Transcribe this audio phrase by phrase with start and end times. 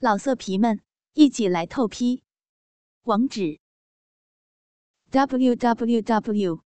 [0.00, 0.80] 老色皮们，
[1.14, 2.22] 一起来透批！
[3.02, 3.58] 网址
[5.10, 6.62] ：w w w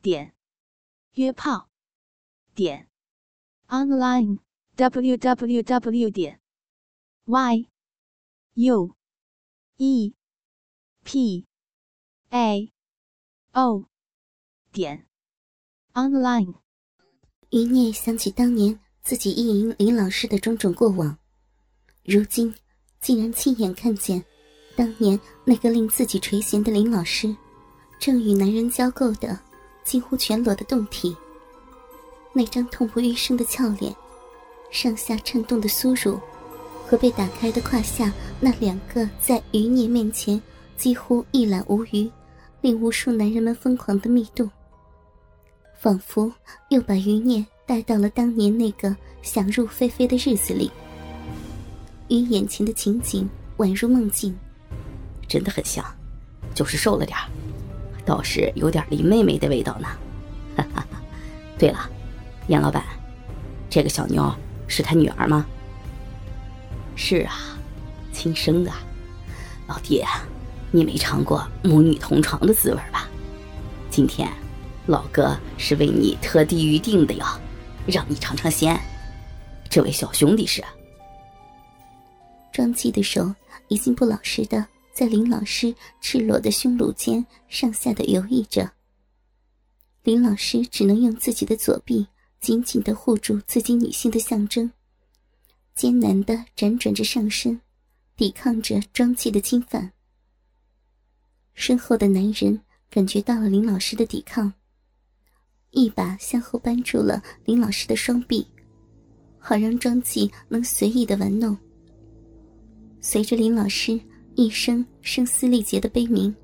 [0.00, 0.34] 点
[1.12, 1.68] 约炮
[2.54, 2.88] 点
[3.66, 4.38] online
[4.76, 6.40] w w w 点
[7.26, 7.68] y
[8.54, 8.96] u
[9.76, 10.14] e
[11.04, 11.46] p
[12.30, 12.72] a
[13.52, 13.84] o
[14.72, 15.06] 点
[15.92, 16.54] online。
[17.50, 21.18] 余孽想起当年自己意淫林老师的种种过往。
[22.10, 22.54] 如今，
[23.02, 24.24] 竟然亲眼看见，
[24.74, 27.36] 当年那个令自己垂涎的林老师，
[27.98, 29.38] 正与男人交媾的
[29.84, 31.14] 近乎全裸的胴体。
[32.32, 33.94] 那张痛不欲生的俏脸，
[34.70, 36.18] 上下颤动的酥乳，
[36.86, 40.40] 和被打开的胯下那两个在余孽面前
[40.78, 42.10] 几乎一览无余、
[42.62, 44.50] 令无数男人们疯狂的密洞，
[45.78, 46.32] 仿佛
[46.70, 50.70] 又把余孽带到了当年那个想入非非的日子里。
[52.08, 54.34] 与眼前的情景宛如梦境，
[55.26, 55.84] 真的很像，
[56.54, 57.28] 就是瘦了点儿
[58.04, 59.88] 倒是有点林妹妹的味道呢。
[60.56, 61.00] 哈哈哈！
[61.58, 61.88] 对了，
[62.46, 62.82] 严老板，
[63.68, 64.34] 这个小妞
[64.66, 65.44] 是他女儿吗？
[66.96, 67.56] 是啊，
[68.12, 68.72] 亲生的。
[69.66, 70.02] 老弟，
[70.70, 73.06] 你没尝过母女同床的滋味吧？
[73.90, 74.28] 今天，
[74.86, 77.24] 老哥是为你特地预定的哟，
[77.86, 78.80] 让你尝尝鲜。
[79.68, 80.64] 这位小兄弟是。
[82.58, 83.32] 庄季的手
[83.68, 88.68] 已经不老实的在林老师赤裸的胸乳间上下的游弋着。
[90.02, 92.04] 林老师只能用自己的左臂
[92.40, 94.68] 紧紧的护住自己女性的象征，
[95.76, 97.60] 艰难的辗转着上身，
[98.16, 99.92] 抵抗着庄季的侵犯。
[101.54, 104.52] 身后的男人感觉到了林老师的抵抗，
[105.70, 108.44] 一把向后扳住了林老师的双臂，
[109.38, 111.56] 好让庄季能随意的玩弄。
[113.00, 113.98] 随着林老师
[114.34, 116.34] 一声声嘶力竭的悲鸣，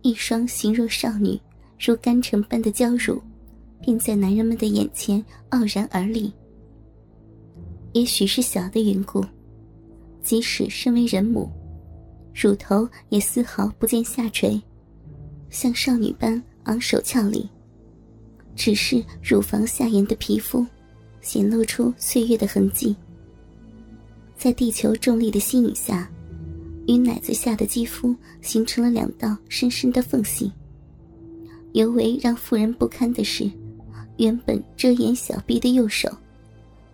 [0.00, 1.38] 一双形若少女、
[1.78, 3.20] 如干城般的娇乳，
[3.80, 6.32] 便在男人们的眼前傲然而立。
[7.92, 9.24] 也许是小的缘故，
[10.22, 11.50] 即使身为人母，
[12.34, 14.60] 乳头也丝毫不见下垂，
[15.50, 17.48] 像少女般昂首俏丽。
[18.54, 20.66] 只是乳房下沿的皮肤，
[21.20, 22.94] 显露出岁月的痕迹。
[24.42, 26.10] 在地球重力的吸引下，
[26.88, 30.50] 与奶子下的肌肤形成了两道深深的缝隙。
[31.74, 33.48] 尤为让妇人不堪的是，
[34.16, 36.10] 原本遮掩小臂的右手，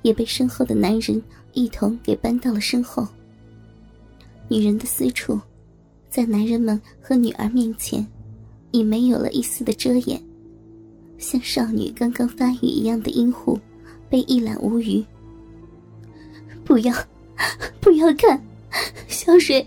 [0.03, 1.23] 也被身后的男人
[1.55, 3.09] 一同给搬到了身后。
[4.51, 5.41] 女人的私处，
[6.11, 8.07] 在男人们和女儿面前，
[8.73, 10.23] 已没有了一丝的遮掩，
[11.17, 13.59] 像少女刚刚发育一样的阴户，
[14.11, 15.03] 被一览无余。
[16.63, 16.95] 不要！
[17.81, 18.41] 不要看，
[19.07, 19.67] 小水。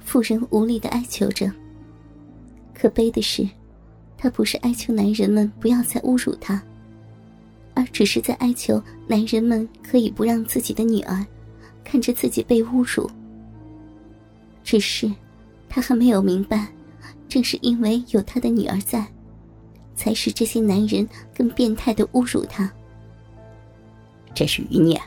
[0.00, 1.50] 妇人无力的哀求着。
[2.74, 3.46] 可悲的是，
[4.16, 6.62] 她不是哀求男人们不要再侮辱她，
[7.74, 11.24] 而只是在哀求男人们可以不让自己的女儿
[11.84, 13.10] 看着自己被侮辱。
[14.64, 15.12] 只是，
[15.68, 16.68] 她还没有明白，
[17.28, 19.06] 正是因为有她的女儿在，
[19.94, 22.70] 才使这些男人更变态的侮辱她。
[24.34, 25.00] 这是余孽。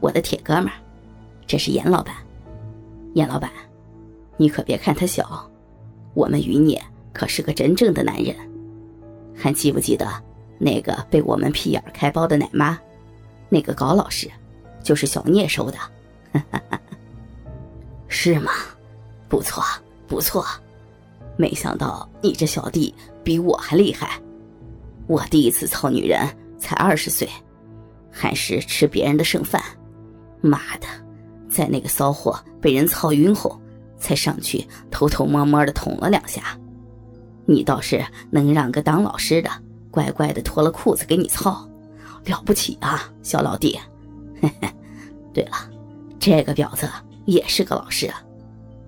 [0.00, 0.74] 我的铁哥们儿，
[1.46, 2.14] 这是严老板。
[3.14, 3.50] 严老板，
[4.36, 5.50] 你可别看他小，
[6.14, 6.80] 我们余孽
[7.12, 8.34] 可是个真正的男人。
[9.34, 10.06] 还记不记得
[10.58, 12.78] 那个被我们屁眼开包的奶妈？
[13.48, 14.30] 那个高老师，
[14.82, 15.78] 就是小聂收的。
[18.08, 18.50] 是吗？
[19.28, 19.62] 不错，
[20.06, 20.44] 不错。
[21.36, 24.20] 没想到你这小弟比我还厉害。
[25.06, 26.20] 我第一次操女人
[26.58, 27.28] 才二十岁，
[28.10, 29.62] 还是吃别人的剩饭。
[30.40, 30.86] 妈的，
[31.48, 33.60] 在那个骚货被人操晕后，
[33.98, 36.58] 才上去偷偷摸摸的捅了两下。
[37.46, 39.50] 你倒是能让个当老师的
[39.90, 41.68] 乖乖的脱了裤子给你操，
[42.26, 43.78] 了不起啊，小老弟。
[44.40, 44.68] 嘿嘿，
[45.32, 45.52] 对了，
[46.20, 46.88] 这个婊子
[47.24, 48.12] 也是个老师，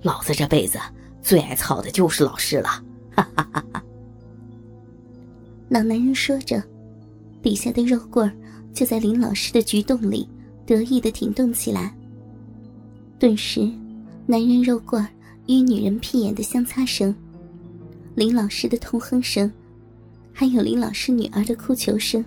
[0.02, 0.78] 老子这辈子
[1.22, 2.68] 最爱操的就是老师了。
[3.16, 3.82] 哈哈哈哈。
[5.68, 6.62] 老男人说着，
[7.42, 8.30] 底下的肉棍
[8.74, 10.28] 就在林老师的菊洞里。
[10.66, 11.94] 得意的挺动起来。
[13.18, 13.70] 顿时，
[14.26, 15.06] 男人肉棍
[15.46, 17.14] 与女人屁眼的相擦声，
[18.14, 19.50] 林老师的痛哼声，
[20.32, 22.24] 还有林老师女儿的哭求声，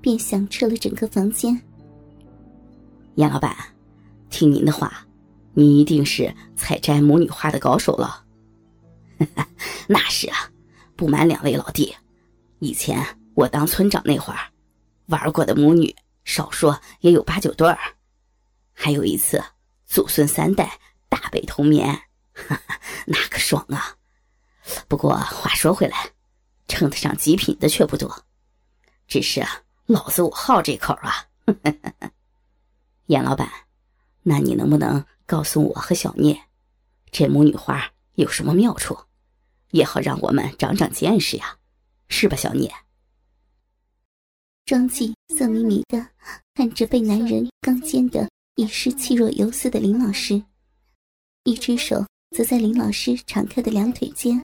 [0.00, 1.60] 便响彻了整个房间。
[3.16, 3.54] 严老板，
[4.30, 5.06] 听您的话，
[5.54, 8.24] 你一定是采摘母女花的高手了。
[9.88, 10.36] 那是啊，
[10.94, 11.94] 不瞒两位老弟，
[12.58, 13.04] 以前
[13.34, 14.38] 我当村长那会儿，
[15.06, 15.94] 玩过的母女。
[16.26, 17.78] 少说也有八九对儿，
[18.74, 19.42] 还有一次
[19.86, 20.78] 祖孙三代
[21.08, 21.88] 大被同眠，
[22.34, 23.96] 哈哈，那个爽啊！
[24.88, 26.10] 不过话说回来，
[26.66, 28.24] 称得上极品的却不多，
[29.06, 31.26] 只是啊老子我好这口啊！
[33.06, 33.48] 严老板，
[34.24, 36.42] 那你能不能告诉我和小聂，
[37.12, 38.98] 这母女花有什么妙处，
[39.70, 41.58] 也好让我们长长见识呀？
[42.08, 42.74] 是吧，小聂？
[44.66, 46.04] 庄记色迷迷的
[46.56, 50.42] 看着被男人刚奸的已是气若游丝的林老师，
[51.44, 52.04] 一只手
[52.36, 54.42] 则在林老师敞开的两腿间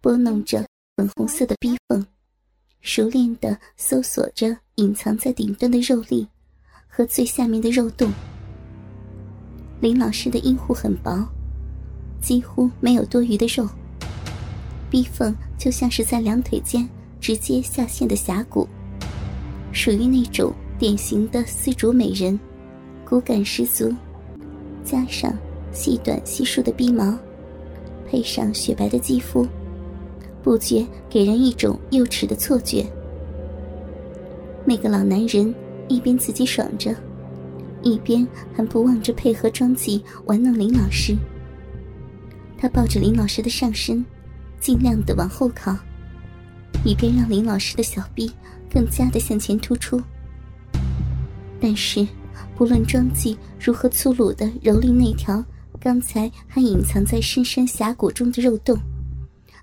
[0.00, 0.64] 拨弄着
[0.96, 2.06] 粉红色的逼缝，
[2.82, 6.24] 熟练的搜索着隐藏在顶端的肉粒
[6.86, 8.12] 和最下面的肉洞。
[9.80, 11.28] 林老师的阴户很薄，
[12.20, 13.68] 几乎没有多余的肉，
[14.88, 16.88] 逼缝就像是在两腿间
[17.20, 18.68] 直接下陷的峡谷。
[19.72, 22.38] 属于那种典型的丝竹美人，
[23.04, 23.92] 骨感十足，
[24.84, 25.32] 加上
[25.72, 27.16] 细短稀疏的鼻毛，
[28.06, 29.46] 配上雪白的肌肤，
[30.42, 32.84] 不觉给人一种幼齿的错觉。
[34.64, 35.52] 那个老男人
[35.88, 36.94] 一边自己爽着，
[37.82, 41.16] 一边还不忘着配合庄记玩弄林老师。
[42.58, 44.04] 他抱着林老师的上身，
[44.60, 45.76] 尽量的往后靠，
[46.84, 48.30] 以便让林老师的小臂。
[48.72, 50.00] 更加的向前突出，
[51.60, 52.06] 但是
[52.56, 55.44] 不论庄记如何粗鲁的蹂躏那条
[55.78, 58.78] 刚才还隐藏在深山峡谷中的肉洞，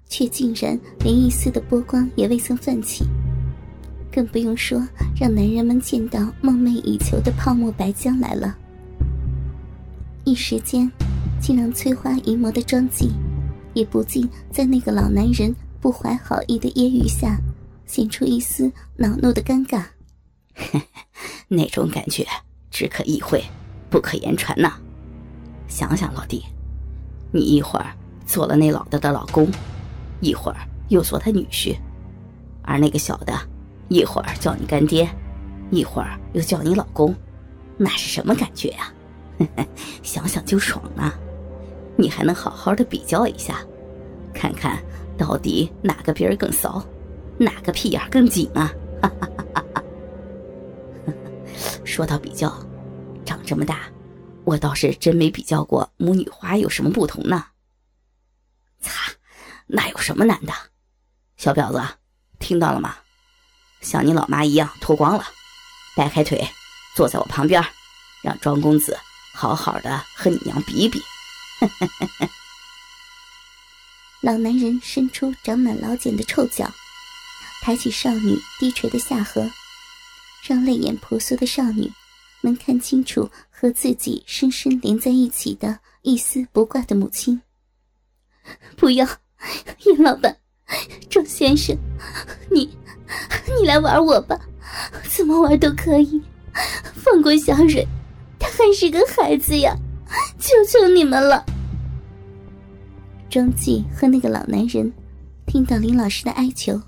[0.08, 3.06] 却竟然连一丝的波光也未曾泛起，
[4.12, 4.88] 更不用说
[5.20, 8.56] 让男人们见到梦寐以求的泡沫白浆来了。
[10.24, 10.92] 一时间，
[11.42, 13.10] 竟让翠花淫魔的庄记
[13.74, 17.40] 也不禁在那个老男人不怀好意的揶揄下。
[17.90, 19.84] 显出一丝恼怒的尴尬，
[21.50, 22.24] 那种感觉
[22.70, 23.44] 只可意会，
[23.90, 24.74] 不可言传呐。
[25.68, 26.46] 想想老弟，
[27.32, 27.88] 你一会儿
[28.28, 29.50] 做了那老的的老公，
[30.22, 30.58] 一会儿
[30.90, 31.76] 又做他女婿，
[32.62, 33.34] 而那个小的，
[33.88, 35.10] 一会儿叫你干爹，
[35.72, 37.16] 一会儿又叫你老公，
[37.76, 38.94] 那是什么感觉呀？
[40.04, 41.18] 想想就爽啊！
[41.98, 43.66] 你还能好好的比较一下，
[44.32, 44.78] 看看
[45.18, 46.86] 到底哪个别人更骚？
[47.40, 48.72] 哪个屁眼更紧啊？
[51.86, 52.54] 说到比较，
[53.26, 53.90] 长这么大，
[54.44, 57.46] 我倒是真没比较过母女花有什么不同呢。
[58.82, 59.12] 擦，
[59.68, 60.54] 那有什么难的？
[61.38, 61.82] 小婊子，
[62.40, 62.98] 听到了吗？
[63.82, 65.24] 像你老妈一样脱光了，
[65.96, 66.46] 掰开腿，
[66.96, 67.64] 坐在我旁边，
[68.22, 68.98] 让庄公子
[69.34, 71.02] 好好的和你娘比比。
[74.22, 76.70] 老男人伸出长满老茧的臭脚。
[77.62, 79.50] 抬起少女低垂的下颌，
[80.48, 81.92] 让泪眼婆娑的少女
[82.42, 87.40] 能看清楚和自己深深连在一起的一丝不挂的母亲。
[88.76, 89.06] 不要，
[89.86, 90.36] 严老板，
[91.10, 91.78] 庄先生，
[92.50, 92.70] 你，
[93.60, 94.40] 你来玩我吧，
[95.10, 96.22] 怎么玩都可以，
[96.96, 97.86] 放过小蕊，
[98.40, 99.76] 她还是个孩子呀，
[100.40, 101.46] 求求你们了。
[103.30, 104.92] 庄记和那个老男人
[105.46, 106.82] 听到林老师的哀求。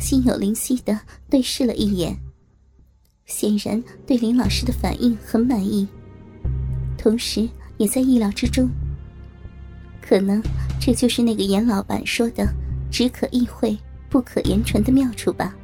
[0.00, 0.98] 心有灵犀的
[1.28, 2.16] 对视了一眼，
[3.26, 5.86] 显然对林老师的反应很满意，
[6.98, 8.68] 同时也在意料之中。
[10.00, 10.42] 可能
[10.80, 12.44] 这就是那个严老板说的
[12.90, 13.78] “只可意会，
[14.08, 15.54] 不可言传”的妙处吧。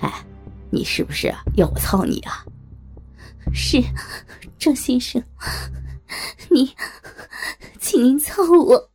[0.00, 0.24] 哎，
[0.70, 2.44] 你是不是要我操你啊？
[3.52, 3.82] 是，
[4.58, 5.22] 张先生，
[6.48, 6.74] 你，
[7.80, 8.90] 请您操我，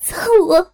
[0.00, 0.71] 操我。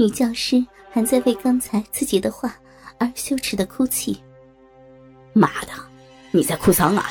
[0.00, 2.56] 女教师还在为刚才自己的话
[2.98, 4.18] 而羞耻的哭泣。
[5.34, 5.72] 妈的，
[6.30, 7.04] 你在哭丧啊？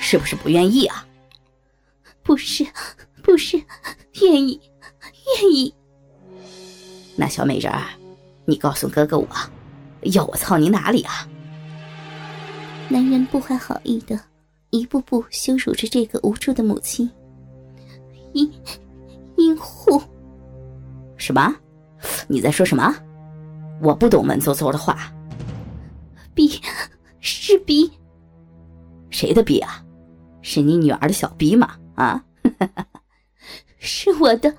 [0.00, 1.06] 是不是不愿意啊？
[2.24, 2.66] 不是，
[3.22, 3.56] 不是，
[4.20, 4.60] 愿意，
[5.40, 5.72] 愿意。
[7.14, 7.86] 那小美人儿，
[8.46, 9.28] 你告诉哥哥我，
[10.00, 11.28] 要我操你哪里啊？
[12.88, 14.20] 男人不怀好意的，
[14.70, 17.08] 一步步羞辱着这个无助的母亲。
[18.32, 18.52] 阴，
[19.36, 20.02] 阴户。
[21.16, 21.54] 什么？
[22.26, 22.94] 你在说什么？
[23.80, 25.12] 我不懂文绉绉的话。
[26.34, 26.60] 逼，
[27.20, 27.90] 是逼。
[29.10, 29.84] 谁的逼啊？
[30.42, 31.76] 是你女儿的小逼吗？
[31.94, 32.24] 啊？
[33.78, 34.54] 是我的，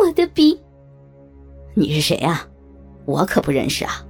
[0.00, 0.60] 我的逼。
[1.74, 2.46] 你是谁啊？
[3.06, 4.04] 我可不认识啊。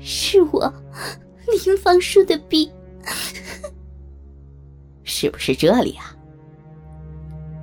[0.00, 0.72] 是我，
[1.64, 2.70] 林芳树的逼。
[5.02, 6.14] 是不是这里啊？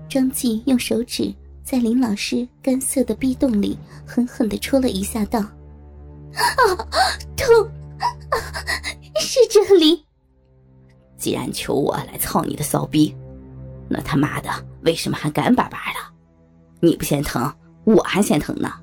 [0.09, 1.33] 张继用手指。
[1.63, 5.39] 在林老师干涩的逼洞里狠狠的戳了一下，道
[6.35, 6.51] ：“啊，
[7.37, 7.71] 痛！
[9.19, 10.05] 是这里。
[11.17, 13.15] 既然求我来操你的骚逼，
[13.87, 14.49] 那他妈的
[14.81, 15.99] 为什么还干巴巴的？
[16.81, 17.51] 你不嫌疼，
[17.85, 18.73] 我还嫌疼呢。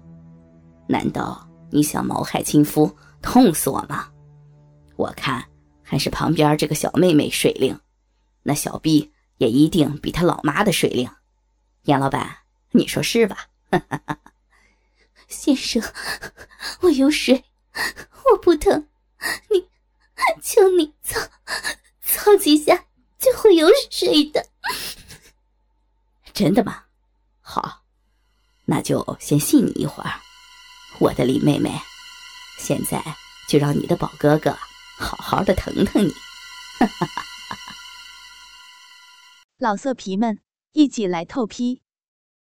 [0.89, 4.09] 难道你想谋害亲夫，痛死我吗？
[4.97, 5.45] 我看
[5.83, 7.79] 还是旁边这个小妹妹水灵，
[8.43, 11.09] 那小逼也一定比他老妈的水灵。
[11.85, 12.29] 严老板，
[12.73, 13.49] 你说是吧？
[15.29, 15.83] 先生，
[16.81, 17.45] 我有水，
[18.25, 18.89] 我不疼。
[19.51, 19.69] 你，
[20.43, 21.21] 求你操，
[22.03, 22.87] 操几下
[23.19, 24.47] 就会有水的。
[26.33, 26.85] 真的吗？
[27.41, 27.85] 好，
[28.65, 30.21] 那就先信你一会儿。
[30.99, 31.81] 我的李妹妹，
[32.59, 33.03] 现在
[33.49, 34.57] 就让你的宝哥哥
[34.99, 36.13] 好好的疼疼你。
[39.59, 40.41] 老色皮们，
[40.73, 41.83] 一起来透批，